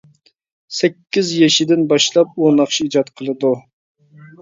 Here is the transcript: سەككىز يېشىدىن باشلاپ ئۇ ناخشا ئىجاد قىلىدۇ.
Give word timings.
سەككىز 0.77 1.29
يېشىدىن 1.43 1.85
باشلاپ 1.93 2.35
ئۇ 2.43 2.53
ناخشا 2.59 2.91
ئىجاد 2.91 3.15
قىلىدۇ. 3.19 3.57